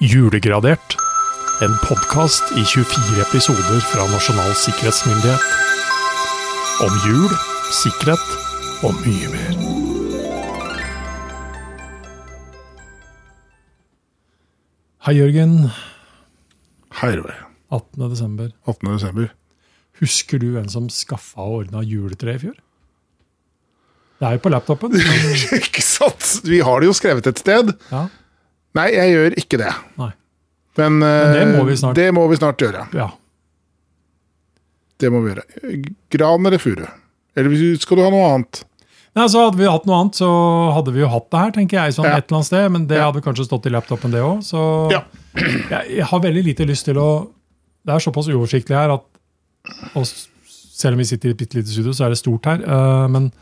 Julegradert. 0.00 0.94
En 1.60 1.74
podkast 1.84 2.54
i 2.56 2.62
24 2.64 3.20
episoder 3.20 3.82
fra 3.84 4.06
Nasjonal 4.08 4.54
sikkerhetsmyndighet. 4.56 5.42
Om 6.86 6.94
jul, 7.04 7.34
sikkerhet 7.68 8.30
og 8.80 8.96
mye 9.02 9.28
mer. 9.34 9.58
Hei, 15.04 15.18
Jørgen. 15.18 15.68
Hei, 17.02 17.12
Roar. 17.20 17.36
18. 17.68 18.08
desember. 18.08 18.48
18. 18.64 18.88
desember. 18.94 19.28
Husker 20.00 20.40
du 20.40 20.54
hvem 20.54 20.72
som 20.72 20.88
skaffa 20.88 21.44
og 21.44 21.58
ordna 21.58 21.84
juletre 21.84 22.38
i 22.38 22.42
fjor? 22.46 22.56
Det 24.16 24.30
er 24.30 24.40
jo 24.40 24.44
på 24.48 24.54
laptopen. 24.56 24.96
ikke 25.60 25.84
sant? 25.84 26.40
Vi 26.48 26.64
har 26.64 26.80
det 26.80 26.88
jo 26.88 26.96
skrevet 26.96 27.28
et 27.28 27.44
sted. 27.44 27.76
Ja, 27.92 28.06
Nei, 28.78 28.88
jeg 28.94 29.14
gjør 29.14 29.36
ikke 29.42 29.58
det. 29.58 29.74
nei. 29.98 30.10
Men, 30.78 31.00
det 31.02 31.40
eh, 31.42 31.50
må 31.58 31.64
vi 31.66 31.74
snart. 31.76 31.98
Det 31.98 32.06
må 32.14 32.22
vi 32.30 32.36
snart 32.38 32.62
gjøre. 32.62 32.86
Ja. 32.96 33.08
Det 35.00 35.10
må 35.12 35.20
vi 35.24 35.32
gjøre. 35.32 35.44
Gran 36.14 36.46
eller 36.46 36.62
furu? 36.62 36.84
Eller 37.38 37.56
skal 37.80 37.98
du 37.98 38.04
ha 38.04 38.10
noe 38.12 38.28
annet? 38.34 38.62
Nei, 39.18 39.26
så 39.26 39.42
Hadde 39.48 39.58
vi 39.58 39.66
hatt 39.66 39.86
noe 39.88 39.98
annet, 40.04 40.18
så 40.20 40.28
hadde 40.76 40.94
vi 40.94 41.02
jo 41.02 41.10
hatt 41.10 41.26
det 41.32 41.40
her, 41.42 41.52
tenker 41.56 41.80
jeg, 41.80 41.96
sånn 41.96 42.06
Ja. 42.06 42.16
et 42.20 42.28
eller 42.28 42.38
annet 42.38 42.46
sted. 42.46 42.70
Men 42.70 42.86
det 42.86 42.98
Ja. 42.98 43.10
hadde 43.10 43.22
kanskje 43.24 43.46
stått 43.48 43.66
i 43.66 43.70
laptopen, 43.74 44.10
det 44.12 44.22
òg. 44.22 44.38
Så 44.46 44.90
Ja. 44.92 45.02
jeg, 45.34 45.96
jeg 45.96 46.04
har 46.06 46.20
veldig 46.20 46.44
lite 46.44 46.66
lyst 46.66 46.84
til 46.84 46.96
å 46.96 47.28
Det 47.80 47.94
er 47.94 47.98
såpass 47.98 48.28
uoversiktlig 48.28 48.76
her 48.76 48.90
at 48.92 49.02
og 49.96 50.04
selv 50.04 50.92
om 50.92 50.98
vi 50.98 51.04
sitter 51.04 51.28
i 51.28 51.32
et 51.32 51.38
bitte 51.38 51.56
lite 51.56 51.68
studio, 51.72 51.92
så 51.92 52.04
er 52.04 52.10
det 52.10 52.18
stort 52.18 52.44
her. 52.44 52.60
Uh, 52.60 53.08
men 53.08 53.32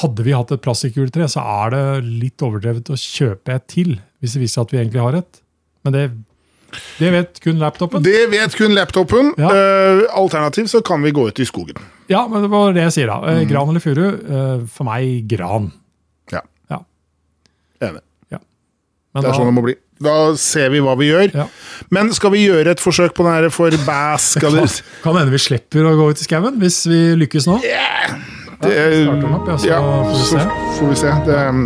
hadde 0.00 0.24
vi 0.24 0.32
hatt 0.32 0.50
et 0.50 0.62
plastikkjuletre, 0.64 1.28
så 1.28 1.44
er 1.64 1.70
det 1.70 2.04
litt 2.04 2.38
overdrevet 2.38 2.88
å 2.88 2.96
kjøpe 2.96 3.54
et 3.54 3.68
til. 3.68 4.00
Hvis 4.24 4.36
det 4.36 4.40
viser 4.42 4.56
seg 4.58 4.64
at 4.68 4.72
vi 4.74 4.80
egentlig 4.80 5.02
har 5.04 5.18
et. 5.20 5.40
Men 5.84 5.94
det, 5.96 6.04
det 6.98 7.10
vet 7.12 7.42
kun 7.44 7.60
laptopen. 7.60 8.04
Det 8.06 8.24
vet 8.32 8.56
kun 8.56 8.74
laptopen. 8.76 9.34
Ja. 9.40 9.52
Uh, 9.52 10.02
alternativ 10.24 10.70
så 10.72 10.80
kan 10.86 11.04
vi 11.04 11.12
gå 11.14 11.28
ut 11.28 11.44
i 11.44 11.46
skogen. 11.48 11.78
Ja, 12.08 12.24
men 12.28 12.44
det 12.44 12.50
var 12.52 12.72
det 12.76 12.88
jeg 12.88 12.96
sier, 12.96 13.12
da. 13.12 13.20
Mm. 13.20 13.42
Eh, 13.42 13.44
Gran 13.52 13.70
eller 13.72 13.84
furu? 13.84 14.04
Uh, 14.24 14.66
For 14.72 14.88
meg 14.88 15.28
gran. 15.30 15.70
Ja. 16.32 16.40
Ja. 16.72 16.80
Enig. 17.84 18.02
Men 19.14 19.22
Det 19.22 19.28
er 19.28 19.32
da- 19.32 19.38
sånn 19.38 19.46
det 19.46 19.54
må 19.54 19.62
bli. 19.62 19.74
Da 20.02 20.34
ser 20.34 20.70
vi 20.70 20.80
hva 20.82 20.96
vi 20.98 21.06
gjør. 21.06 21.30
Ja. 21.32 21.46
Men 21.94 22.12
skal 22.12 22.32
vi 22.34 22.48
gjøre 22.48 22.72
et 22.74 22.80
forsøk 22.82 23.14
på 23.14 23.22
den 23.22 23.32
her 23.32 23.48
for 23.48 23.70
bass? 23.86 24.34
Skal 24.34 24.56
det, 24.58 24.82
Kan 25.04 25.14
hende 25.14 25.30
vi 25.30 25.38
slipper 25.38 25.86
å 25.86 25.94
gå 25.94 26.10
ut 26.10 26.18
i 26.18 26.26
skauen 26.26 26.58
hvis 26.58 26.80
vi 26.90 27.14
lykkes 27.22 27.46
nå. 27.46 27.60
det, 27.62 27.78
starter 28.58 29.22
den 29.22 29.34
opp, 29.34 29.46
ja, 29.48 29.56
så 29.56 29.68
ja, 29.70 29.78
får 29.78 30.18
vi 30.18 30.26
se. 30.32 30.44
får 30.80 30.90
vi 30.90 30.96
se. 30.98 31.14
Det, 31.28 31.38
um, 31.48 31.62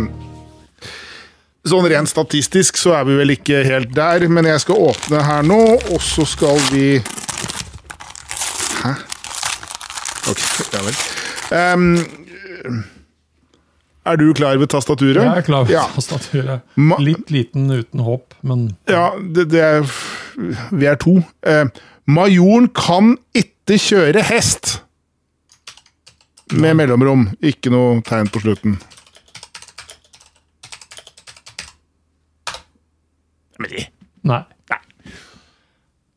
sånn 1.71 1.87
rent 1.91 2.09
statistisk 2.11 2.77
så 2.79 2.93
er 2.99 3.07
vi 3.09 3.15
vel 3.19 3.33
ikke 3.35 3.63
helt 3.67 3.91
der, 3.95 4.27
men 4.31 4.45
jeg 4.49 4.61
skal 4.65 4.81
åpne 4.89 5.21
her 5.25 5.45
nå, 5.47 5.59
og 5.93 6.01
så 6.03 6.25
skal 6.29 6.59
vi 6.73 6.99
Hæ? 8.79 8.93
Ok, 10.29 10.41
ja 10.73 10.81
vel. 10.85 10.97
Um, 11.49 12.85
er 14.09 14.17
du 14.21 14.27
klar 14.37 14.57
ved 14.61 14.69
tastaturet? 14.71 15.19
Jeg 15.23 15.41
er 15.41 15.45
klar 15.47 15.65
ved 15.67 15.73
Ja. 15.75 15.85
tastaturet. 15.95 16.61
Litt 17.03 17.31
liten 17.33 17.69
uten 17.71 17.99
håp, 18.05 18.33
men 18.41 18.69
Ja, 18.89 19.11
det, 19.19 19.49
det 19.51 19.61
er 19.65 19.89
Vi 20.71 20.85
er 20.87 20.95
to. 20.95 21.17
Eh, 21.43 21.65
majoren 22.07 22.69
kan 22.71 23.17
ikke 23.35 23.75
kjøre 23.77 24.21
hest! 24.23 24.79
Med 26.53 26.77
mellomrom. 26.79 27.27
Ikke 27.43 27.69
noe 27.69 27.99
tegn 28.07 28.29
på 28.31 28.39
slutten. 28.41 28.77
Nei. 34.29 34.43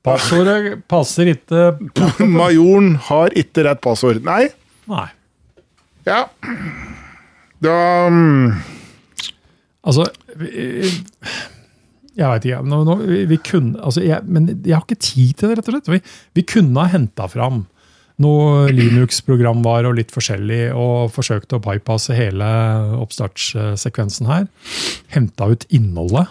Passordet 0.03 0.81
passer 0.91 1.31
ikke 1.31 1.77
Majoren 2.27 2.97
har 3.09 3.35
ikke 3.39 3.63
rett 3.69 3.83
passord. 3.85 4.19
Nei. 4.27 4.49
Nei. 4.91 5.09
Ja. 6.09 6.25
Da 7.63 7.77
um... 8.11 8.51
Altså 9.83 10.07
Jeg 10.35 10.91
veit 12.19 12.45
ikke. 12.47 12.63
Nå, 12.67 12.83
nå, 12.87 12.97
vi, 13.07 13.21
vi 13.31 13.39
kunne, 13.47 13.79
altså 13.83 14.03
jeg, 14.03 14.23
men 14.27 14.51
jeg 14.67 14.75
har 14.75 14.83
ikke 14.83 14.99
tid 15.03 15.39
til 15.39 15.53
det, 15.53 15.61
rett 15.61 15.71
og 15.71 15.79
slett. 15.79 15.93
Vi, 15.95 16.03
vi 16.39 16.45
kunne 16.51 16.83
ha 16.83 16.91
henta 16.93 17.31
fram 17.31 17.65
noe 18.23 18.69
Linux-program 18.71 19.63
var 19.65 19.87
og 19.89 19.97
litt 19.99 20.13
forskjellig, 20.15 20.67
og 20.77 21.11
forsøkte 21.15 21.57
å 21.57 21.63
bypasse 21.65 22.15
hele 22.15 22.47
oppstartssekvensen 23.01 24.29
her. 24.31 24.47
Henta 25.15 25.49
ut 25.51 25.67
innholdet. 25.73 26.31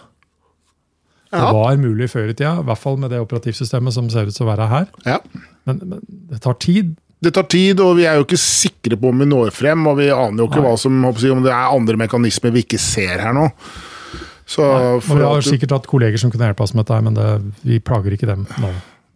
Det 1.31 1.53
var 1.55 1.77
mulig 1.79 2.09
før 2.11 2.31
i 2.31 2.33
tida, 2.35 2.57
i 2.59 2.65
hvert 2.67 2.81
fall 2.81 2.97
med 2.99 3.13
det 3.13 3.21
operativsystemet 3.23 3.95
som 3.95 4.09
ser 4.11 4.27
ut 4.27 4.35
til 4.35 4.45
å 4.47 4.51
være 4.51 4.67
her. 4.71 4.91
ja. 5.07 5.21
Men, 5.69 5.77
men 5.85 5.99
det 6.31 6.39
tar 6.41 6.55
tid. 6.57 6.95
Det 7.21 7.29
tar 7.35 7.45
tid, 7.53 7.79
og 7.85 7.99
vi 7.99 8.07
er 8.09 8.15
jo 8.17 8.23
ikke 8.25 8.39
sikre 8.41 8.97
på 8.97 9.11
om 9.11 9.19
vi 9.21 9.27
når 9.29 9.51
frem. 9.53 9.83
Og 9.91 9.99
vi 9.99 10.07
aner 10.09 10.41
jo 10.41 10.47
ikke 10.49 10.57
Nei. 10.63 10.71
hva 10.71 10.77
som, 10.81 10.95
om 11.05 11.43
det 11.45 11.51
er 11.53 11.75
andre 11.77 11.99
mekanismer 12.01 12.53
vi 12.55 12.63
ikke 12.65 12.79
ser 12.81 13.21
her 13.21 13.35
nå. 13.37 13.45
Så 14.49 14.65
Og 14.65 15.03
for 15.05 15.21
vi 15.21 15.27
har 15.29 15.45
sikkert 15.45 15.75
hatt 15.77 15.85
kolleger 15.87 16.19
som 16.19 16.33
kunne 16.33 16.49
hjelpe 16.49 16.65
oss 16.65 16.73
med 16.73 16.83
dette, 16.87 16.97
men 17.05 17.15
det, 17.15 17.27
vi 17.61 17.77
plager 17.77 18.17
ikke 18.17 18.27
dem 18.31 18.47
nå. 18.59 18.71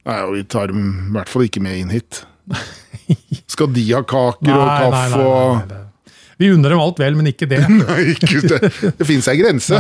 Nei, 0.06 0.20
og 0.22 0.36
vi 0.38 0.46
tar 0.54 0.70
dem 0.70 0.86
i 0.86 1.16
hvert 1.18 1.34
fall 1.34 1.48
ikke 1.48 1.64
med 1.66 1.82
inn 1.82 1.96
hit. 1.96 2.22
Skal 3.56 3.74
de 3.74 3.88
ha 3.90 4.04
kaker 4.06 4.54
og 4.54 4.70
kaffe 4.86 5.26
og 5.26 5.76
Vi 6.42 6.50
unner 6.52 6.74
dem 6.74 6.82
alt 6.84 6.98
vel, 7.00 7.16
men 7.16 7.30
ikke 7.32 7.48
det. 7.48 7.62
Nei, 7.80 8.02
ikke 8.12 8.42
det. 8.44 8.72
Det 9.00 9.08
fins 9.08 9.28
ei 9.32 9.38
grense. 9.40 9.80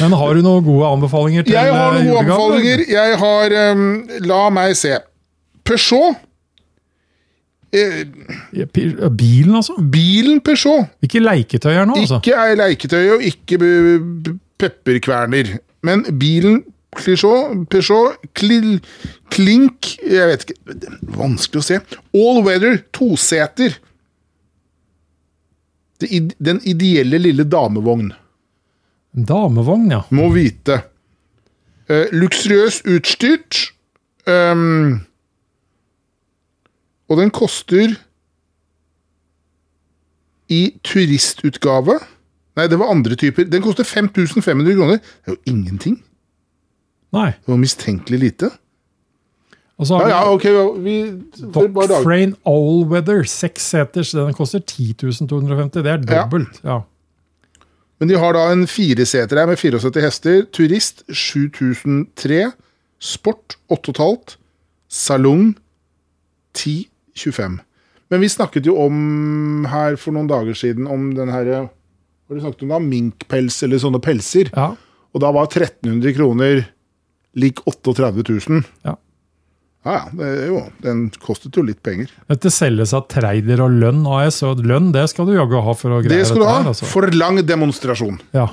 Men 0.00 0.14
har 0.16 0.34
du 0.38 0.40
noen 0.46 0.64
gode 0.64 0.88
anbefalinger 0.94 1.44
til 1.44 1.56
Jeg 1.58 1.74
har 1.74 1.92
eh, 1.92 1.98
noen 1.98 2.08
gode 2.08 2.24
anbefalinger. 2.24 2.84
Jeg 2.88 3.18
har 3.20 3.56
um, 3.74 3.86
La 4.30 4.40
meg 4.54 4.76
se. 4.80 4.96
Peugeot. 5.68 6.16
Eh, 7.70 8.00
Bilen, 9.14 9.54
altså? 9.54 9.76
bilen 9.92 10.40
Peugeot. 10.42 10.88
Ikke 11.06 11.20
leketøy 11.22 11.72
her 11.76 11.86
nå, 11.86 12.00
altså? 12.00 12.18
Ikke 12.24 12.34
ei 12.48 12.56
leketøy 12.58 13.04
og 13.18 13.22
ikke 13.28 13.60
pepperkverner. 14.60 15.58
Men 15.86 16.02
bilen 16.20 16.62
Peugeot, 16.96 17.68
Peugeot 17.70 18.16
Kli- 18.34 18.80
Klink 19.30 19.92
Jeg 20.02 20.26
vet 20.32 20.42
ikke. 20.48 20.80
Vanskelig 21.14 21.60
å 21.62 21.68
se. 21.68 21.78
All 22.18 22.40
weather, 22.48 22.80
toseter. 22.96 23.76
Den 26.00 26.60
ideelle 26.64 27.18
lille 27.20 27.44
damevogn. 27.44 28.12
Damevogn, 29.12 29.90
ja. 29.90 30.02
Må 30.14 30.30
vite. 30.34 30.82
Eh, 31.90 32.06
luksuriøst 32.14 32.86
utstyrt. 32.88 33.72
Um, 34.28 35.00
og 37.10 37.18
den 37.18 37.32
koster 37.34 37.96
I 40.52 40.60
turistutgave 40.84 41.96
Nei, 42.58 42.66
det 42.68 42.76
var 42.76 42.90
andre 42.92 43.16
typer. 43.16 43.46
Den 43.48 43.62
koster 43.64 43.86
5500 43.86 44.74
kroner. 44.76 44.98
Det 45.00 45.30
er 45.30 45.36
jo 45.36 45.52
ingenting. 45.52 45.94
Nei. 47.14 47.30
Det 47.38 47.48
var 47.48 47.60
mistenkelig 47.62 48.18
lite. 48.20 48.50
Og 49.80 49.88
så 49.88 49.96
har 49.96 50.10
ja, 50.10 50.16
ja, 50.20 50.32
ok. 50.34 50.46
Vi. 50.84 50.96
Docfrane 51.56 52.36
Allweather, 52.48 53.24
seks 53.24 53.70
seters. 53.72 54.12
Den 54.12 54.36
koster 54.36 54.60
10 54.60 54.92
250. 55.00 55.80
Det 55.80 55.94
er 55.94 56.04
dobbelt. 56.04 56.60
Ja. 56.66 56.82
Men 58.00 58.12
de 58.12 58.18
har 58.20 58.36
da 58.36 58.46
en 58.52 58.66
fireseter 58.68 59.40
her 59.40 59.48
med 59.48 59.60
74 59.60 60.04
hester. 60.04 60.44
Turist 60.52 61.02
7003. 61.08 62.50
Sport 63.00 63.56
8,5. 63.72 64.36
Salong 64.90 65.54
10,25. 66.56 67.58
Men 68.10 68.20
vi 68.24 68.28
snakket 68.28 68.66
jo 68.66 68.76
om 68.82 69.66
her 69.70 69.96
for 70.00 70.16
noen 70.16 70.28
dager 70.28 70.56
siden 70.58 70.88
om 70.90 71.12
den 71.16 71.30
her 71.32 71.50
Hva 71.54 72.36
du 72.36 72.40
snakket 72.42 72.64
om 72.66 72.72
da? 72.74 72.80
Minkpels 72.82 73.62
eller 73.66 73.80
sånne 73.82 74.02
pelser. 74.02 74.52
ja. 74.52 74.72
Og 75.10 75.18
da 75.24 75.32
var 75.34 75.48
1300 75.48 76.12
kroner 76.14 76.60
lik 77.34 77.58
38 77.66 78.22
000. 78.28 78.60
Ja. 78.86 78.92
Ja 79.86 79.94
ja, 79.96 80.00
det 80.12 80.26
er 80.28 80.50
jo, 80.50 80.58
den 80.84 81.06
kostet 81.22 81.56
jo 81.56 81.62
litt 81.64 81.78
penger. 81.86 82.10
Dette 82.28 82.50
selges 82.52 82.92
av 82.96 83.06
Treider 83.08 83.62
og 83.64 83.78
Lønn 83.80 84.02
AS, 84.12 84.42
og 84.44 84.60
lønn 84.60 84.90
det 84.92 85.06
skal 85.12 85.28
du 85.28 85.32
jaggu 85.38 85.56
ha 85.64 85.72
for 85.76 85.96
å 85.96 86.02
greie 86.04 86.20
Det 86.20 86.26
skal 86.28 86.42
du 86.42 86.44
ha. 86.44 86.58
her. 86.58 86.68
Altså. 86.74 86.88
For 86.90 87.08
lang 87.16 87.40
demonstrasjon. 87.48 88.20
Ja. 88.36 88.50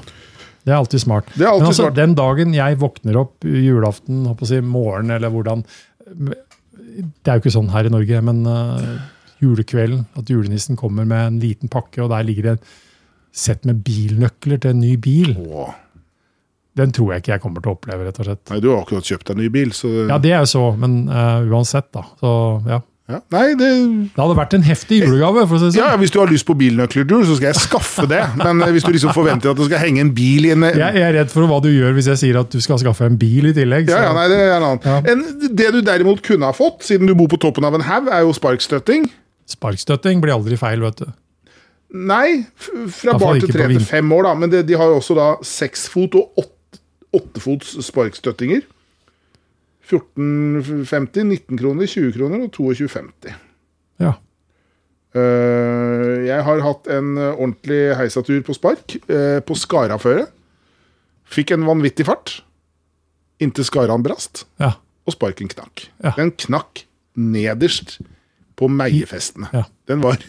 Det 0.64 0.72
er 0.72 0.78
alltid 0.80 1.04
smart. 1.04 1.28
Det 1.34 1.44
er 1.44 1.52
alltid 1.52 1.66
Men 1.66 1.72
altså, 1.74 1.84
smart. 1.84 1.98
Den 2.00 2.16
dagen 2.16 2.56
jeg 2.56 2.80
våkner 2.80 3.20
opp 3.20 3.48
julaften, 3.48 4.24
håper 4.28 4.50
si 4.50 4.62
morgen 4.64 5.12
eller 5.16 5.32
hvordan 5.32 5.62
Det 6.08 7.28
er 7.28 7.38
jo 7.38 7.44
ikke 7.44 7.56
sånn 7.56 7.72
her 7.72 7.88
i 7.88 7.92
Norge, 7.92 8.22
men 8.24 8.42
uh, 8.48 8.96
julekvelden, 9.44 10.06
at 10.20 10.32
julenissen 10.32 10.80
kommer 10.80 11.08
med 11.08 11.26
en 11.26 11.42
liten 11.44 11.72
pakke, 11.72 12.02
og 12.04 12.12
der 12.12 12.24
ligger 12.28 12.48
det 12.48 12.56
et 12.58 12.72
sett 13.38 13.68
med 13.68 13.84
bilnøkler 13.86 14.64
til 14.64 14.74
en 14.74 14.82
ny 14.82 14.96
bil. 14.96 15.36
Åh. 15.44 15.76
Den 16.78 16.92
tror 16.94 17.14
jeg 17.16 17.24
ikke 17.26 17.34
jeg 17.36 17.42
kommer 17.44 17.64
til 17.66 17.72
å 17.74 17.78
oppleve, 17.78 18.06
rett 18.08 18.20
og 18.22 18.28
slett. 18.30 18.44
Nei, 18.52 18.60
du 18.64 18.70
har 18.74 18.84
akkurat 18.84 19.08
kjøpt 19.10 19.32
deg 19.32 19.40
ny 19.42 19.48
bil, 19.54 19.74
så 19.74 19.90
Ja, 20.08 20.20
det 20.22 20.36
er 20.36 20.44
jo 20.46 20.52
så, 20.54 20.68
men 20.78 21.08
uh, 21.10 21.42
uansett, 21.50 21.90
da. 21.96 22.06
Så 22.22 22.36
ja. 22.70 22.84
Ja. 23.08 23.22
Nei, 23.32 23.54
det 23.56 23.68
Det 24.12 24.20
hadde 24.20 24.36
vært 24.36 24.54
en 24.58 24.66
heftig 24.68 24.98
julegave. 25.00 25.46
for 25.48 25.56
å 25.56 25.60
si 25.62 25.78
det 25.78 25.80
Ja, 25.80 25.94
sånn. 25.94 26.02
Hvis 26.02 26.12
du 26.12 26.18
har 26.20 26.28
lyst 26.28 26.44
på 26.50 26.58
bilnøkler, 26.60 27.08
så 27.24 27.38
skal 27.38 27.54
jeg 27.54 27.60
skaffe 27.64 28.04
det. 28.12 28.20
Men 28.36 28.60
eh, 28.66 28.74
hvis 28.76 28.84
du 28.84 28.92
liksom 28.92 29.14
forventer 29.16 29.54
at 29.54 29.62
det 29.62 29.68
skal 29.70 29.80
henge 29.80 30.02
en 30.04 30.12
bil 30.18 30.50
i 30.50 30.52
en 30.52 30.66
Jeg, 30.68 31.00
er 31.06 31.14
redd 31.16 31.32
for 31.32 31.48
hva 31.48 31.62
du 31.64 31.70
gjør 31.72 31.96
hvis 31.96 32.10
jeg 32.12 32.20
sier 32.20 32.40
at 32.42 32.52
du 32.52 32.60
skal 32.60 32.82
skaffe 32.84 33.08
en 33.08 33.16
bil 33.22 33.48
i 33.48 33.54
tillegg. 33.56 33.88
ja, 33.88 34.02
ja, 34.10 34.12
nei, 34.18 34.26
det 34.28 34.42
er 34.42 34.52
en 34.58 34.66
annen. 34.74 34.84
Ja. 34.84 34.98
En, 35.14 35.24
det 35.56 35.70
du 35.78 35.80
derimot 35.88 36.20
kunne 36.26 36.52
ha 36.52 36.58
fått, 36.58 36.84
siden 36.90 37.08
du 37.08 37.16
bor 37.16 37.32
på 37.32 37.40
toppen 37.40 37.64
av 37.64 37.80
en 37.80 37.86
haug, 37.88 38.12
er 38.12 38.28
jo 38.28 38.36
sparkstøtting. 38.36 39.08
Sparkstøtting 39.48 40.20
blir 40.20 40.36
aldri 40.36 40.60
feil, 40.60 40.84
vet 40.84 41.00
du. 41.06 41.08
Nei, 41.96 42.44
fra 42.92 43.16
barn 43.16 43.40
til 43.40 43.56
tre 43.56 43.70
til 43.72 43.88
fem 43.88 44.12
år, 44.12 44.28
da. 44.28 44.36
Men 44.36 44.52
det, 44.52 44.66
de 44.68 44.76
har 44.76 44.92
jo 44.92 45.00
også 45.00 45.16
da 45.16 45.30
seksfot 45.48 46.20
og 46.20 46.44
åtte- 46.44 46.57
åttefots 47.16 47.78
sparkstøttinger. 47.88 48.66
14,50, 49.88 51.24
19 51.24 51.60
kroner, 51.60 51.88
20 51.88 52.16
kroner 52.18 52.44
og 52.44 52.56
22,50. 52.58 53.36
Ja. 54.04 54.18
Eh, 55.16 56.26
jeg 56.28 56.44
har 56.44 56.64
hatt 56.66 56.90
en 56.92 57.14
ordentlig 57.30 57.96
heisatur 58.00 58.42
på 58.44 58.56
spark, 58.58 58.98
eh, 59.08 59.40
på 59.40 59.56
Skaraføre. 59.56 60.28
Fikk 61.28 61.56
en 61.56 61.66
vanvittig 61.68 62.08
fart, 62.08 62.42
inntil 63.40 63.68
Skaran 63.68 64.04
brast, 64.04 64.46
ja. 64.60 64.74
og 65.08 65.16
sparken 65.16 65.48
knakk. 65.52 65.88
Ja. 66.04 66.14
Den 66.20 66.34
knakk 66.36 66.84
nederst 67.16 67.98
på 68.58 68.68
meiefestene. 68.72 69.50
Ja. 69.54 69.66
Den 69.88 70.04
var 70.04 70.20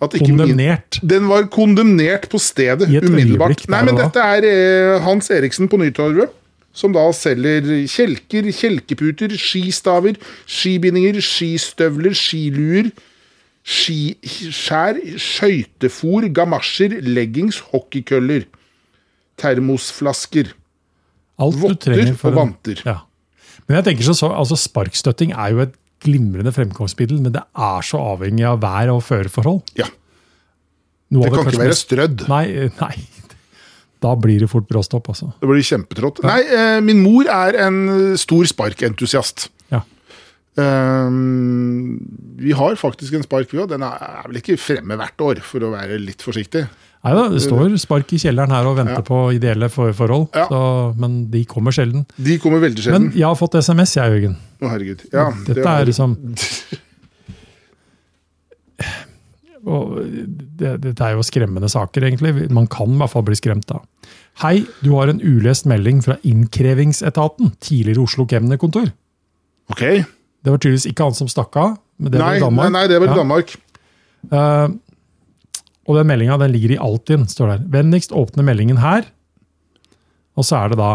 ikke 0.00 0.32
min- 0.32 0.56
den 1.04 1.28
var 1.28 1.42
kondemnert 1.52 2.28
på 2.32 2.38
stedet 2.40 2.88
umiddelbart. 2.88 3.66
Nei, 3.68 3.82
men 3.84 3.96
dette 3.96 4.20
er 4.20 4.46
eh, 4.48 5.00
Hans 5.04 5.28
Eriksen 5.30 5.68
på 5.68 5.76
Nytorvet, 5.76 6.30
som 6.72 6.92
da 6.94 7.02
selger 7.12 7.66
kjelker, 7.90 8.48
kjelkeputer, 8.54 9.34
skistaver, 9.36 10.16
skibindinger, 10.46 11.20
skistøvler, 11.20 12.14
skiluer, 12.16 12.88
skiskjær, 13.66 15.00
skøytefor, 15.20 16.28
gamasjer, 16.32 16.96
leggings, 17.04 17.60
hockeykøller, 17.72 18.46
termosflasker, 19.40 20.54
Alt 21.40 21.56
du 21.56 21.62
votter 21.62 21.94
trenger 21.94 22.16
for 22.20 22.34
og 22.34 22.36
vanter. 22.36 22.80
Ja. 22.84 22.98
Men 23.66 23.78
jeg 23.78 23.86
tenker 23.90 24.04
så, 24.10 24.14
så, 24.18 24.28
altså 24.36 24.58
Sparkstøtting 24.60 25.32
er 25.32 25.54
jo 25.54 25.62
et 25.64 25.76
glimrende 26.00 26.52
fremkomstmiddel, 26.56 27.20
men 27.22 27.34
det 27.34 27.42
er 27.44 27.86
så 27.86 28.00
avhengig 28.14 28.46
av 28.48 28.60
vær- 28.62 28.92
og 28.94 29.02
føreforhold. 29.06 29.62
Ja, 29.80 29.88
Noe 31.10 31.26
det 31.26 31.32
kan 31.34 31.48
det 31.48 31.54
ikke 31.54 31.64
være 31.64 31.78
strødd. 31.78 32.26
Nei, 32.30 32.44
nei. 32.78 32.94
Da 34.00 34.14
blir 34.16 34.40
det 34.40 34.48
fort 34.48 34.68
bråstopp, 34.68 35.10
altså. 35.12 35.32
Det 35.42 35.48
blir 35.50 35.64
kjempetrått. 35.66 36.22
Nei, 36.24 36.40
eh, 36.46 36.76
min 36.84 37.02
mor 37.04 37.26
er 37.28 37.58
en 37.66 37.80
eh, 37.92 38.20
stor 38.20 38.46
sparkentusiast. 38.48 39.48
Ja. 39.74 39.82
Um, 40.60 41.98
vi 42.40 42.54
har 42.56 42.78
faktisk 42.80 43.18
en 43.18 43.26
spark, 43.26 43.50
vi 43.52 43.60
òg. 43.60 43.68
Den 43.74 43.84
er 43.86 44.22
vel 44.28 44.40
ikke 44.40 44.56
fremme 44.60 44.96
hvert 45.00 45.26
år, 45.26 45.42
for 45.44 45.66
å 45.66 45.74
være 45.74 45.98
litt 46.00 46.24
forsiktig. 46.24 46.64
Nei 47.02 47.14
da, 47.16 47.22
det 47.32 47.40
står 47.40 47.72
spark 47.80 48.10
i 48.12 48.18
kjelleren 48.20 48.50
her 48.52 48.66
og 48.68 48.74
venter 48.76 48.98
Ja. 49.00 49.06
på 49.06 49.20
ideelle 49.32 49.70
for 49.72 49.92
forhold, 49.96 50.26
Ja. 50.36 50.44
så, 50.50 50.92
men 51.00 51.30
de 51.30 51.44
kommer 51.48 51.72
sjelden. 51.72 52.04
De 52.20 52.36
kommer 52.38 52.60
veldig 52.60 52.82
sjelden. 52.84 53.08
Men 53.08 53.16
jeg 53.16 53.24
har 53.24 53.34
fått 53.40 53.54
SMS, 53.56 53.94
jeg, 53.96 54.04
Jørgen. 54.12 54.36
Å, 54.60 54.68
herregud. 54.68 55.06
Ja, 55.12 55.30
Dette 55.46 55.54
det 55.54 55.64
var- 55.64 55.80
er 55.80 55.86
liksom 55.86 56.18
og 59.70 59.98
det, 60.56 60.70
Dette 60.84 61.04
er 61.04 61.12
jo 61.16 61.22
skremmende 61.26 61.68
saker, 61.72 62.04
egentlig. 62.08 62.46
Man 62.52 62.66
kan 62.72 62.94
i 62.94 62.98
hvert 63.00 63.12
fall 63.12 63.24
bli 63.26 63.36
skremt 63.38 63.66
da. 63.68 63.78
Hei, 64.40 64.62
du 64.84 64.92
har 64.96 65.08
en 65.12 65.20
ulest 65.20 65.66
melding 65.68 66.00
fra 66.04 66.16
Innkrevingsetaten, 66.24 67.52
tidligere 67.60 68.00
Oslo 68.06 68.24
kemnerkontor. 68.30 68.88
Ok. 69.72 69.82
Det 70.40 70.48
var 70.48 70.56
tydeligvis 70.62 70.88
ikke 70.88 71.04
han 71.10 71.14
som 71.18 71.28
stakk 71.28 71.56
av, 71.60 71.74
men 72.00 72.12
det 72.12 72.18
Nei, 72.22 72.28
var 72.28 72.36
i 72.36 72.40
Danmark. 72.46 72.70
nei, 72.72 72.86
det 72.88 72.98
var 73.00 73.06
i 73.06 73.10
Ja. 73.10 73.14
Danmark. 73.20 73.48
Og 75.88 75.96
den 75.96 76.08
meldinga 76.10 76.36
den 76.40 76.52
ligger 76.54 76.70
i 76.74 76.82
Altinn, 76.82 77.24
står 77.30 77.46
der. 77.54 77.60
Vennligst 77.72 78.12
åpne 78.16 78.42
meldingen 78.46 78.78
her. 78.82 79.02
Og 80.38 80.42
så 80.46 80.54
er 80.60 80.66
det 80.72 80.78
da 80.80 80.92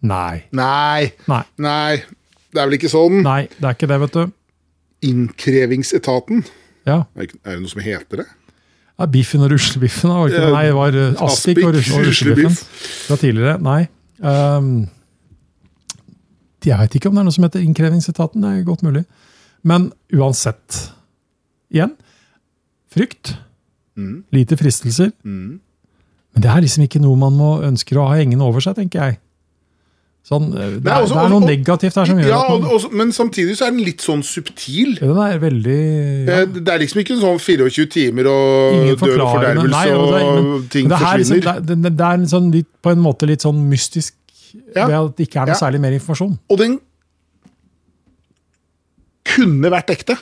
Nei. 0.00 0.36
Nei, 0.56 1.02
Nei. 1.28 1.44
nei. 1.60 1.92
Det 2.50 2.58
er 2.58 2.64
vel 2.66 2.74
ikke 2.78 2.90
sånn. 2.90 3.20
Nei, 3.22 3.42
det 3.58 3.66
er 3.68 3.74
ikke 3.76 3.90
det, 3.90 3.98
vet 4.06 4.14
du. 4.16 4.22
Innkrevingsetaten. 5.10 6.38
Ja. 6.88 6.98
Er 7.14 7.20
det 7.28 7.60
noe 7.60 7.70
som 7.70 7.82
heter 7.84 8.16
det? 8.22 8.28
ja 9.00 9.06
Biffen 9.08 9.40
og 9.44 9.50
ruslebiffen. 9.54 10.10
Nei, 10.12 10.28
det 10.66 10.74
var 10.76 10.92
eh, 10.98 11.22
Aspik 11.24 11.60
og, 11.64 11.72
rus 11.76 11.88
ruslebiffen 11.94 12.56
fra 13.06 13.16
tidligere. 13.20 13.56
Nei. 13.64 13.82
Um, 14.20 14.88
jeg 16.68 16.78
vet 16.78 16.94
ikke 16.94 17.08
om 17.08 17.14
det 17.14 17.20
er 17.20 17.24
noe 17.24 17.32
som 17.32 17.44
heter 17.44 17.60
Innkrevingsetaten. 17.64 18.40
Det 18.42 18.50
er 18.60 18.64
godt 18.68 18.82
mulig. 18.82 19.04
Men 19.62 19.92
uansett. 20.12 20.90
Igjen 21.72 21.96
frykt. 22.90 23.36
Mm. 23.96 24.24
Lite 24.34 24.56
fristelser. 24.58 25.12
Mm. 25.24 25.60
Men 26.34 26.42
det 26.42 26.50
er 26.50 26.60
liksom 26.64 26.84
ikke 26.86 27.00
noe 27.02 27.16
man 27.18 27.32
må 27.38 27.50
ønsker 27.66 27.98
å 27.98 28.08
ha 28.08 28.16
hengende 28.18 28.46
over 28.46 28.60
seg, 28.64 28.76
tenker 28.78 29.02
jeg. 29.04 29.18
Sånn, 30.26 30.50
eh, 30.52 30.74
det, 30.78 30.86
er, 30.90 31.00
også- 31.00 31.14
det 31.16 31.22
er 31.24 31.28
noe 31.32 31.40
og- 31.40 31.48
negativt 31.48 31.94
her 31.96 32.04
som 32.06 32.18
gjør 32.18 32.28
Ja, 32.28 32.40
at 32.44 32.50
man, 32.60 32.70
også, 32.70 32.90
men 32.92 33.08
samtidig 33.12 33.56
så 33.56 33.66
er 33.66 33.70
den 33.70 33.84
litt 33.84 34.02
sånn 34.04 34.22
subtil. 34.22 34.98
ja, 35.00 35.06
Den 35.06 35.16
er 35.16 35.38
veldig 35.38 35.78
ja, 36.28 36.34
Eh, 36.42 36.44
Det 36.46 36.68
er 36.68 36.78
liksom 36.78 37.00
ikke 37.00 37.16
sånn 37.20 37.38
24 37.40 37.86
timer 37.88 38.26
og 38.26 38.98
dør 39.00 39.22
og 39.24 39.34
fordervelse 39.34 39.96
og 39.96 40.68
ting 40.70 40.88
det, 40.88 40.98
liksom, 40.98 41.40
forsvinner. 41.40 41.96
det, 41.96 42.00
er 42.00 42.12
en 42.14 42.26
sånn, 42.26 42.52
litt, 42.52 42.66
på 42.82 42.90
en 42.92 42.98
måte 43.00 43.26
litt 43.26 43.40
sånn 43.40 43.68
mystisk 43.70 44.12
Ja. 44.74 44.86
ved 44.86 44.96
at 44.96 45.16
det 45.16 45.28
ikke 45.28 45.40
er 45.42 45.46
noe 45.50 45.56
Ja. 45.56 45.60
særlig 45.60 45.80
mer 45.80 45.92
informasjon. 45.96 46.38
Og 46.50 46.58
den 46.58 46.78
kunne 49.30 49.70
vært 49.72 49.92
ekte. 49.94 50.16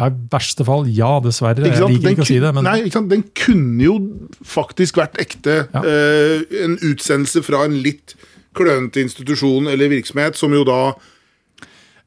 Ja, 0.00 0.08
I 0.08 0.14
verste 0.32 0.64
fall, 0.66 0.86
ja, 0.88 1.20
dessverre. 1.20 1.62
Jeg 1.62 1.76
liker 1.78 2.02
Den 2.02 2.14
ikke 2.16 2.24
å 2.24 2.26
si 2.26 2.38
det, 2.40 2.52
men 2.56 2.64
Nei? 2.64 2.88
Den 2.88 3.24
kunne 3.36 3.82
jo 3.84 3.96
faktisk 4.42 4.96
vært 4.98 5.18
ekte. 5.20 5.68
Ja. 5.72 5.82
Uh, 5.84 6.42
en 6.64 6.78
utsendelse 6.80 7.42
fra 7.44 7.64
en 7.68 7.76
litt 7.84 8.14
klønete 8.56 9.00
institusjon 9.04 9.68
eller 9.70 9.92
virksomhet, 9.92 10.36
som 10.36 10.52
jo 10.52 10.64
da 10.68 10.94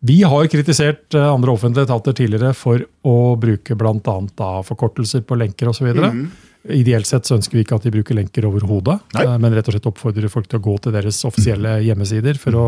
vi 0.06 0.20
har 0.22 0.46
kritisert 0.52 1.16
eh, 1.18 1.24
andre 1.34 1.50
offentlige 1.56 1.88
etater 1.88 2.14
tidligere 2.14 2.52
for 2.54 2.84
å 3.10 3.14
bruke 3.42 3.74
bl.a. 3.80 4.50
forkortelser 4.68 5.24
på 5.26 5.38
lenker 5.40 5.72
osv. 5.72 5.88
Mhm. 5.96 6.28
Ideelt 6.74 7.06
sett 7.06 7.28
så 7.28 7.36
ønsker 7.38 7.60
vi 7.60 7.64
ikke 7.66 7.78
at 7.78 7.84
de 7.86 7.94
bruker 7.94 8.18
lenker 8.18 8.46
overhodet, 8.50 8.98
eh, 9.20 9.34
men 9.38 9.54
rett 9.54 9.68
og 9.70 9.76
slett 9.76 9.90
oppfordrer 9.90 10.32
folk 10.34 10.48
til 10.50 10.58
å 10.58 10.66
gå 10.66 10.78
til 10.82 10.96
deres 10.96 11.20
offisielle 11.28 11.78
hjemmesider 11.86 12.40
for 12.42 12.58
å 12.58 12.68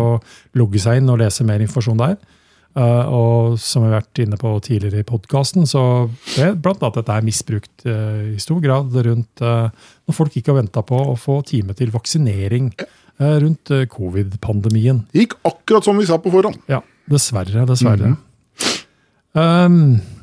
logge 0.59 0.81
seg 0.83 0.99
inn 0.99 1.09
og 1.09 1.17
lese 1.23 1.45
mer 1.47 1.63
informasjon 1.65 2.03
der. 2.03 2.17
Eh, 2.77 3.07
og 3.09 3.55
som 3.57 3.81
vi 3.81 3.89
har 3.89 4.03
vært 4.03 4.21
inne 4.21 4.37
på 4.37 4.51
tidligere 4.67 5.01
i 5.01 5.07
podkasten, 5.07 5.65
så 5.65 5.81
blant 6.61 6.83
annet 6.83 6.99
dette 6.99 7.15
er 7.15 7.25
misbrukt 7.25 7.87
eh, 7.89 8.35
i 8.35 8.43
stor 8.43 8.61
grad 8.61 8.93
rundt 9.07 9.41
når 9.41 10.17
folk 10.19 10.37
ikke 10.37 10.53
har 10.53 10.59
venta 10.61 10.85
på 10.85 10.99
å 11.13 11.17
få 11.17 11.39
time 11.47 11.73
til 11.77 11.89
vaksinering 11.95 12.69
rundt 13.17 13.71
covid-pandemien. 13.89 15.07
gikk 15.09 15.39
akkurat 15.47 15.87
som 15.87 15.97
vi 15.97 16.05
sa 16.05 16.19
på 16.21 16.29
forhånd. 16.29 16.61
Ja, 16.69 16.83
dessverre. 17.09 17.65
Dessverre. 17.65 18.13
Mhm. 18.13 18.19
um, 19.33 19.97
apropos, 19.97 20.16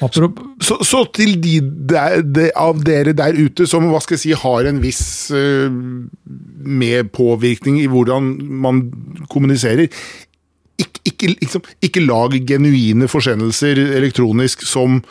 Så, 0.00 0.78
så 0.86 1.04
til 1.12 1.34
de, 1.42 1.58
der, 1.60 2.22
de 2.24 2.48
av 2.56 2.80
dere 2.86 3.12
der 3.16 3.36
ute 3.36 3.66
som 3.68 3.90
hva 3.90 4.00
skal 4.00 4.16
jeg 4.16 4.22
si, 4.22 4.32
har 4.42 4.68
en 4.70 4.80
viss 4.80 5.02
uh, 5.34 5.68
medpåvirkning 6.64 7.80
i 7.82 7.88
hvordan 7.90 8.32
man 8.64 8.86
kommuniserer 9.32 9.88
ikke, 10.80 11.02
ikke, 11.04 11.32
liksom, 11.42 11.66
ikke 11.84 12.04
lag 12.06 12.36
genuine 12.48 13.08
forsendelser 13.10 13.80
elektronisk 13.98 14.64
som 14.64 15.02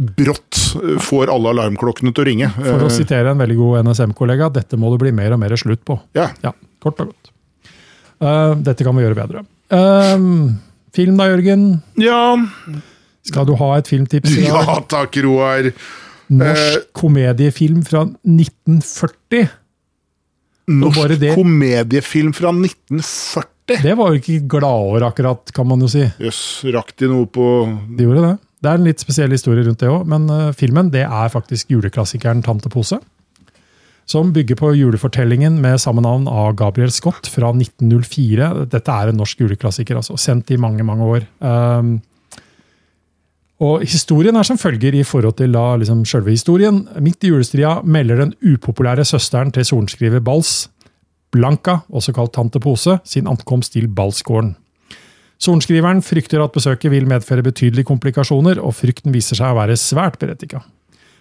brått 0.00 0.60
eh, 0.78 1.00
får 1.02 1.32
alle 1.32 1.50
alarmklokkene 1.52 2.12
til 2.14 2.22
å 2.22 2.28
ringe. 2.28 2.50
for 2.56 2.86
å 2.86 2.88
Eh, 2.88 2.94
sitere 2.94 3.34
en 3.34 3.40
veldig 3.42 3.56
god 3.58 3.88
NSM-kollega, 3.88 4.48
dette 4.54 4.78
må 4.80 4.92
det 4.94 5.00
bli 5.02 5.12
mer 5.12 5.34
og 5.34 5.42
mer 5.42 5.56
slutt 5.60 5.82
på. 5.84 5.98
ja. 6.16 6.30
Ja, 6.44 6.54
kort 6.80 7.02
og 7.02 7.10
godt. 7.12 7.32
Uh, 8.20 8.54
dette 8.60 8.84
kan 8.84 8.96
vi 8.96 9.02
gjøre 9.02 9.16
bedre. 9.16 9.44
Uh, 9.72 10.54
film 10.92 11.20
da, 11.20 11.28
Jørgen? 11.32 11.82
ja. 12.00 12.36
Skal 13.26 13.46
du 13.48 13.54
ha 13.60 13.72
et 13.78 13.90
filmtips? 13.90 14.32
Ja 14.48 14.78
takk, 14.88 15.16
Roar. 15.24 15.70
Norsk 16.30 16.76
eh, 16.76 16.84
komediefilm 16.96 17.82
fra 17.86 18.04
1940. 18.06 19.48
Norsk 20.70 21.00
bare 21.00 21.16
det- 21.18 21.34
komediefilm 21.34 22.32
fra 22.36 22.52
1940. 22.54 23.82
Det 23.82 23.94
var 23.98 24.10
jo 24.10 24.18
ikke 24.18 24.48
gladår, 24.50 25.04
akkurat, 25.06 25.52
kan 25.54 25.66
man 25.70 25.82
jo 25.84 25.88
si. 25.90 26.02
Jøss, 26.18 26.42
rakk 26.74 26.94
de 26.98 27.06
noe 27.10 27.28
på 27.30 27.44
De 27.96 28.06
gjorde 28.06 28.24
det. 28.24 28.32
Det 28.60 28.68
er 28.68 28.80
en 28.80 28.84
litt 28.88 29.00
spesiell 29.00 29.30
historie 29.32 29.64
rundt 29.64 29.80
det 29.80 29.88
òg, 29.88 30.02
men 30.10 30.26
uh, 30.28 30.50
filmen 30.52 30.90
det 30.92 31.04
er 31.06 31.30
faktisk 31.32 31.70
juleklassikeren 31.72 32.42
Tante 32.44 32.68
Pose. 32.72 32.98
Som 34.10 34.32
bygger 34.34 34.58
på 34.58 34.72
julefortellingen 34.74 35.60
med 35.62 35.78
samme 35.80 36.02
navn 36.02 36.26
av 36.28 36.56
Gabriel 36.58 36.90
Scott 36.90 37.28
fra 37.30 37.52
1904. 37.54 38.66
Dette 38.72 38.90
er 38.90 39.12
en 39.12 39.20
norsk 39.22 39.44
juleklassiker, 39.44 40.00
altså. 40.00 40.18
Sendt 40.18 40.50
i 40.50 40.58
mange, 40.58 40.82
mange 40.82 41.06
år. 41.06 41.26
Um, 41.38 42.00
og 43.60 43.84
Historien 43.84 44.36
er 44.36 44.46
som 44.46 44.58
følger 44.58 44.94
i 44.96 45.04
forhold 45.04 45.36
til 45.36 45.52
da, 45.52 45.74
liksom, 45.76 46.06
selve 46.08 46.32
historien. 46.32 46.86
Midt 47.00 47.24
i 47.24 47.32
julestria 47.32 47.80
melder 47.84 48.22
den 48.22 48.34
upopulære 48.40 49.04
søsteren 49.04 49.52
til 49.52 49.66
sorenskriver 49.68 50.22
Bals 50.24 50.70
Blanka, 51.30 51.82
også 51.92 52.14
kalt 52.16 52.32
Tante 52.34 52.60
Pose, 52.60 52.98
sin 53.04 53.28
ankomst 53.30 53.76
til 53.76 53.86
Balsgården. 53.88 54.54
Sorenskriveren 55.40 56.02
frykter 56.04 56.42
at 56.42 56.52
besøket 56.52 56.90
vil 56.92 57.06
medføre 57.08 57.44
betydelige 57.44 57.88
komplikasjoner, 57.88 58.58
og 58.60 58.74
frykten 58.76 59.14
viser 59.14 59.38
seg 59.38 59.52
å 59.52 59.60
være 59.60 59.78
svært 59.80 60.18
berettiga. 60.20 60.64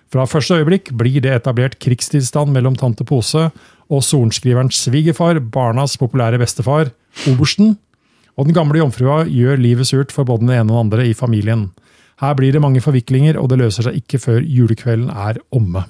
Fra 0.09 0.25
første 0.25 0.57
øyeblikk 0.57 0.89
blir 0.97 1.21
det 1.21 1.35
etablert 1.35 1.77
krigstilstand 1.79 2.51
mellom 2.55 2.75
tante 2.79 3.05
Pose 3.05 3.49
og 3.89 4.01
sorenskriverens 4.03 4.79
svigerfar, 4.87 5.37
barnas 5.39 5.95
populære 6.01 6.39
bestefar, 6.41 6.89
obersten, 7.29 7.75
og 8.39 8.47
den 8.47 8.55
gamle 8.55 8.81
jomfrua 8.81 9.21
gjør 9.27 9.59
livet 9.59 9.87
surt 9.89 10.13
for 10.15 10.25
både 10.25 10.47
den 10.47 10.55
ene 10.55 10.71
og 10.71 10.79
den 10.79 10.83
andre 10.87 11.07
i 11.11 11.13
familien. 11.13 11.67
Her 12.19 12.35
blir 12.35 12.51
det 12.55 12.61
mange 12.61 12.81
forviklinger, 12.83 13.39
og 13.39 13.49
det 13.51 13.61
løser 13.61 13.87
seg 13.87 13.99
ikke 14.01 14.19
før 14.19 14.43
julekvelden 14.43 15.09
er 15.13 15.39
omme. 15.55 15.85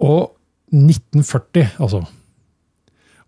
Og 0.00 0.32
1940, 0.72 1.76
altså. 1.80 2.04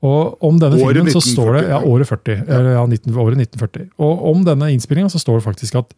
Og 0.03 0.43
om 0.43 0.59
denne 0.59 0.81
Året 0.83 0.99
filmen 0.99 1.15
så 1.15 1.23
står 1.23 1.57
det 1.57 1.63
ja, 1.71 1.79
året 1.87 2.09
40, 2.11 2.43
eller, 2.49 2.73
ja, 2.75 2.83
19, 2.87 3.15
året 3.23 3.39
1940. 3.39 3.89
Og 4.03 4.25
om 4.33 4.43
denne 4.47 4.73
innspillinga 4.75 5.13
så 5.13 5.21
står 5.23 5.39
det 5.39 5.47
faktisk 5.47 5.79
at 5.79 5.95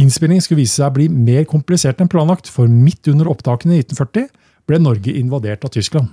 innspillingen 0.00 0.42
skulle 0.44 0.62
vise 0.62 0.78
seg 0.78 0.88
å 0.88 0.96
bli 0.96 1.10
mer 1.12 1.44
komplisert 1.48 2.00
enn 2.00 2.10
planlagt, 2.10 2.48
for 2.50 2.70
midt 2.70 3.10
under 3.12 3.28
opptakene 3.30 3.76
i 3.76 3.84
1940 3.84 4.30
ble 4.64 4.80
Norge 4.80 5.12
invadert 5.20 5.66
av 5.66 5.74
Tyskland. 5.76 6.08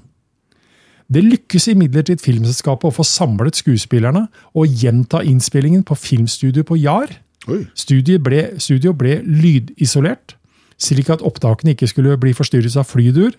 Det 1.11 1.23
lykkes 1.23 1.71
imidlertid 1.73 2.21
filmselskapet 2.23 2.87
å 2.87 2.95
få 2.95 3.03
samlet 3.07 3.57
skuespillerne 3.59 4.27
og 4.55 4.79
gjenta 4.83 5.23
innspillingen 5.27 5.83
på 5.87 5.97
filmstudio 5.99 6.63
på 6.67 6.77
Jar. 6.83 7.11
Oi. 7.49 7.63
Studio 7.73 8.19
ble, 8.19 8.41
studio 8.61 8.93
ble 8.93 9.21
lydisolert, 9.25 10.35
slik 10.77 11.09
at 11.09 11.23
opptakene 11.25 11.73
ikke 11.75 11.87
skulle 11.89 12.17
bli 12.21 12.33
forstyrret 12.37 12.75
av 12.77 12.85
flydur. 12.85 13.33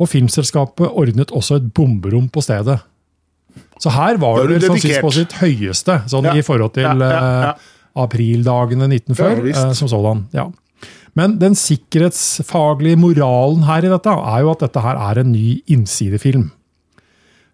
Og 0.00 0.08
filmselskapet 0.08 0.88
ordnet 0.96 1.28
også 1.36 1.58
et 1.60 1.66
bomberom 1.76 2.30
på 2.32 2.40
stedet. 2.40 2.78
Så 3.80 3.90
her 3.92 4.16
var 4.16 4.46
det 4.48 4.62
sånn 4.62 4.78
dedikert. 4.78 5.02
på 5.04 5.12
sitt 5.12 5.32
høyeste, 5.42 5.98
sånn 6.08 6.24
Ja. 6.24 6.32
i 6.34 6.40
forhold 6.42 6.72
til 6.74 6.82
Ja, 6.84 6.94
ja, 6.94 7.50
eh, 7.50 7.54
aprildagene 7.96 8.88
1940 8.88 9.42
visst. 9.44 9.58
eh, 9.66 9.72
som 9.72 9.88
sådan. 9.88 10.26
Ja. 10.32 10.46
Men 11.14 11.38
den 11.38 11.52
sikkerhetsfaglige 11.54 12.96
moralen 12.96 13.64
her 13.64 13.84
i 13.84 13.88
dette 13.90 14.08
er 14.08 14.40
jo 14.40 14.50
at 14.52 14.60
dette 14.60 14.80
her 14.80 14.96
er 14.96 15.20
en 15.20 15.32
ny 15.32 15.60
innsidefilm. 15.68 16.50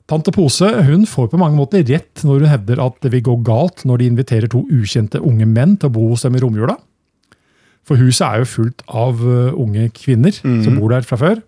Tante 0.06 0.30
Pose 0.34 0.68
hun 0.86 1.02
får 1.08 1.32
på 1.32 1.38
mange 1.40 1.58
måter 1.58 1.82
rett 1.88 2.22
når 2.22 2.44
hun 2.44 2.50
hevder 2.52 2.82
at 2.84 3.00
det 3.02 3.10
vil 3.14 3.24
gå 3.26 3.40
galt 3.46 3.82
når 3.88 4.02
de 4.02 4.10
inviterer 4.12 4.50
to 4.52 4.62
ukjente 4.70 5.18
unge 5.18 5.48
menn 5.50 5.74
til 5.74 5.90
å 5.90 5.96
bo 5.96 6.04
hos 6.12 6.22
dem 6.22 6.38
i 6.38 6.42
romjula. 6.44 6.76
For 7.86 7.98
huset 7.98 8.24
er 8.26 8.42
jo 8.42 8.50
fullt 8.50 8.82
av 8.86 9.20
uh, 9.22 9.54
unge 9.54 9.88
kvinner 9.94 10.34
som 10.34 10.78
bor 10.78 10.94
der 10.94 11.06
fra 11.06 11.18
før. 11.18 11.42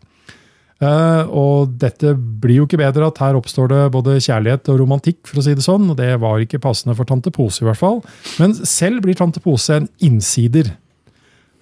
Eh, 0.79 1.31
og 1.35 1.73
dette 1.83 2.13
blir 2.15 2.61
jo 2.61 2.67
ikke 2.69 2.79
bedre 2.79 3.09
at 3.11 3.19
her 3.19 3.39
oppstår 3.39 3.71
det 3.73 3.81
både 3.95 4.19
kjærlighet 4.23 4.71
og 4.71 4.79
romantikk, 4.85 5.25
for 5.27 5.41
å 5.41 5.45
si 5.45 5.57
det 5.59 5.65
sånn. 5.67 5.89
og 5.91 5.99
Det 5.99 6.13
var 6.23 6.43
ikke 6.43 6.63
passende 6.63 6.95
for 6.99 7.09
tante 7.09 7.33
Pose, 7.35 7.65
i 7.65 7.69
hvert 7.69 7.81
fall. 7.81 7.99
Men 8.39 8.55
selv 8.55 9.03
blir 9.03 9.19
tante 9.19 9.43
Pose 9.43 9.81
en 9.81 9.89
innsider. 9.99 10.71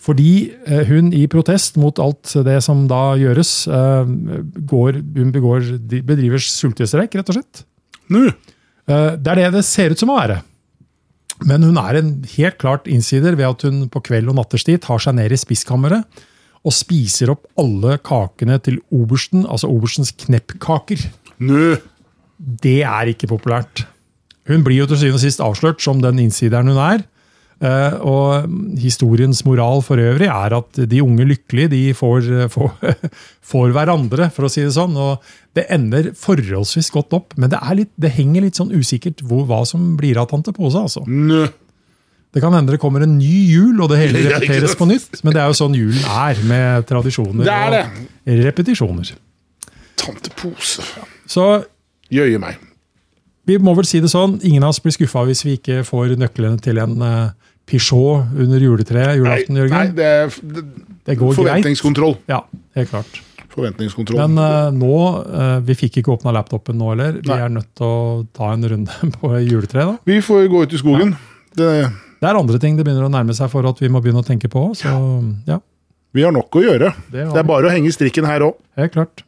Fordi 0.07 0.33
eh, 0.69 0.85
hun 0.87 1.11
i 1.17 1.25
protest 1.31 1.79
mot 1.83 1.99
alt 2.03 2.31
det 2.47 2.61
som 2.63 2.85
da 2.91 3.17
gjøres, 3.19 3.53
eh, 3.67 4.13
går, 4.71 5.01
hun 5.17 5.33
begår, 5.35 5.73
bedriver 6.07 6.43
sultestreik, 6.43 7.17
rett 7.19 7.33
og 7.33 7.41
slett. 7.41 7.65
Nå. 8.15 8.29
Eh, 8.87 9.17
Det 9.19 9.33
er 9.33 9.41
det 9.41 9.49
det 9.59 9.65
ser 9.67 9.91
ut 9.91 9.99
som 9.99 10.13
å 10.15 10.21
være. 10.21 10.43
Men 11.45 11.67
hun 11.67 11.77
er 11.83 11.99
en 11.99 12.13
helt 12.37 12.57
klart 12.63 12.87
innsider 12.89 13.35
ved 13.37 13.49
at 13.51 13.67
hun 13.67 13.89
på 13.93 14.01
kveld 14.07 14.31
og 14.31 14.39
natterstid 14.39 14.81
tar 14.87 15.03
seg 15.03 15.19
ned 15.19 15.35
i 15.35 15.41
spiskammeret 15.41 16.23
og 16.67 16.75
spiser 16.75 17.31
opp 17.35 17.45
alle 17.61 17.99
kakene 18.03 18.57
til 18.63 18.79
obersten, 18.95 19.45
altså 19.45 19.69
oberstens 19.71 20.15
kneppkaker. 20.25 21.03
Nå. 21.45 21.77
Det 22.39 22.81
er 22.87 23.11
ikke 23.13 23.29
populært. 23.31 23.85
Hun 24.49 24.65
blir 24.67 24.81
jo 24.83 24.89
til 24.91 24.99
syvende 25.03 25.19
og 25.19 25.23
sist 25.23 25.43
avslørt 25.45 25.83
som 25.85 26.01
den 26.03 26.19
innsideren 26.23 26.71
hun 26.71 26.81
er. 26.81 27.05
Eh, 27.65 27.95
og 28.05 28.51
historiens 28.77 29.39
moral 29.49 29.81
for 29.85 29.97
øvrig 29.97 30.27
er 30.29 30.57
at 30.59 30.81
de 30.91 30.99
unge 31.01 31.25
lykkelige 31.25 31.71
de 31.73 31.83
får, 31.97 32.27
får, 32.53 32.75
får 33.53 33.73
hverandre, 33.77 34.29
for 34.35 34.49
å 34.49 34.51
si 34.53 34.65
det 34.67 34.75
sånn. 34.77 34.97
Og 35.01 35.25
det 35.57 35.65
ender 35.73 36.11
forholdsvis 36.21 36.91
godt 36.93 37.17
opp, 37.17 37.37
men 37.41 37.53
det, 37.53 37.61
er 37.63 37.79
litt, 37.81 37.93
det 37.97 38.13
henger 38.19 38.45
litt 38.45 38.61
sånn 38.61 38.75
usikkert 38.77 39.25
hvor, 39.25 39.47
hva 39.49 39.63
som 39.69 39.95
blir 39.97 40.21
av 40.21 40.29
tante 40.33 40.53
Pose. 40.57 40.83
altså. 40.85 41.07
Det 42.37 42.43
kan 42.45 42.53
hende 42.53 42.75
det 42.75 42.83
kommer 42.83 43.01
en 43.07 43.17
ny 43.17 43.47
jul, 43.49 43.81
og 43.81 43.89
det 43.89 44.03
hele 44.03 44.27
repeteres 44.29 44.77
på 44.77 44.89
nytt. 44.91 45.23
Men 45.25 45.33
det 45.33 45.41
er 45.41 45.49
jo 45.49 45.57
sånn 45.57 45.79
julen 45.79 46.05
er, 46.05 46.43
med 46.45 46.85
tradisjoner 46.91 47.49
Det 47.49 47.57
er 47.57 47.73
det. 47.73 47.85
og 48.29 48.45
repetisjoner. 48.51 49.15
Tante 49.97 50.35
Pose. 50.37 50.85
Så 51.25 51.47
Jøye 52.13 52.39
meg. 52.39 52.61
Vi 53.47 53.59
må 53.63 53.75
vel 53.79 53.87
si 53.87 54.01
det 54.03 54.11
sånn, 54.13 54.39
ingen 54.47 54.65
av 54.67 54.75
oss 54.75 54.81
blir 54.83 54.95
skuffa 54.97 55.23
hvis 55.29 55.45
vi 55.47 55.57
ikke 55.61 55.83
får 55.87 56.17
nøklene 56.21 56.59
til 56.63 56.81
en 56.83 56.97
uh, 57.03 57.31
Peugeot 57.67 58.27
under 58.39 58.63
juletreet 58.63 59.13
Nei, 59.13 59.17
julaften, 59.21 59.55
nei 59.57 59.63
Jørgen. 59.65 59.95
det 59.97 60.05
er 60.07 60.35
det, 60.55 60.65
Det 61.07 61.17
går 61.19 61.33
greit. 61.33 61.39
forventningskontroll. 61.41 62.17
Ja, 62.31 62.41
helt 62.79 62.91
klart. 62.93 63.21
Forventningskontroll. 63.57 64.21
Men 64.21 64.39
uh, 64.39 64.71
nå 64.75 64.97
uh, 65.27 65.59
Vi 65.67 65.75
fikk 65.79 66.01
ikke 66.03 66.13
åpna 66.15 66.35
laptopen 66.37 66.77
nå 66.79 66.91
heller. 66.93 67.21
Vi 67.23 67.31
Nei. 67.33 67.39
er 67.47 67.55
nødt 67.55 67.71
til 67.79 67.87
å 67.87 68.27
ta 68.37 68.51
en 68.55 68.67
runde 68.71 69.11
på 69.21 69.33
juletreet. 69.41 69.95
da. 69.95 69.97
vi 70.07 70.21
får 70.23 70.47
gå 70.53 70.63
ut 70.67 70.75
i 70.77 70.83
skogen. 70.83 71.15
Det, 71.57 71.71
Det 72.21 72.29
er 72.29 72.39
andre 72.39 72.61
ting 72.63 72.77
det 72.77 72.85
begynner 72.87 73.09
å 73.09 73.13
nærme 73.13 73.35
seg 73.35 73.51
for 73.53 73.67
at 73.69 73.81
vi 73.83 73.89
må 73.91 74.03
begynne 74.05 74.23
å 74.23 74.27
tenke 74.27 74.51
på. 74.53 74.69
Så 74.77 74.93
ja, 75.49 75.59
vi 76.17 76.23
har 76.25 76.33
nok 76.33 76.55
å 76.57 76.63
gjøre. 76.65 76.95
det 77.13 77.27
Det 77.33 77.41
er 77.43 77.49
bare 77.49 77.69
å 77.69 77.73
henge 77.75 77.91
strikken 77.93 78.25
her 78.29 78.47
òg. 78.47 78.61
Helt 78.79 78.95
klart. 78.95 79.25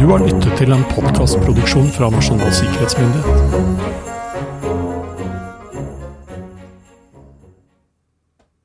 Du 0.00 0.06
har 0.06 0.18
lyttet 0.18 0.58
til 0.58 0.72
en 0.72 0.84
podkastproduksjon 0.90 1.88
fra 1.96 2.10
Nasjonal 2.12 2.52
sikkerhetsmyndighet. 2.52 4.15